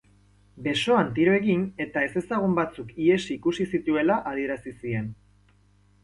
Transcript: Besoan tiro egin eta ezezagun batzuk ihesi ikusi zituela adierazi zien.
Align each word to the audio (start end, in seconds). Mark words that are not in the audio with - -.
Besoan 0.67 1.09
tiro 1.17 1.33
egin 1.39 1.65
eta 1.83 2.05
ezezagun 2.07 2.55
batzuk 2.59 2.89
ihesi 3.07 3.29
ikusi 3.35 3.67
zituela 3.75 4.15
adierazi 4.31 4.73
zien. 4.79 5.13